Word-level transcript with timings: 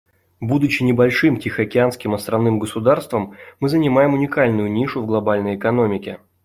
Будучи 0.39 0.81
небольшим 0.81 1.37
тихоокеанским 1.37 2.15
островным 2.15 2.57
государством, 2.57 3.35
мы 3.59 3.69
занимаем 3.69 4.15
уникальную 4.15 4.71
нишу 4.71 5.03
в 5.03 5.05
глобальной 5.05 5.55
экономике. 5.57 6.17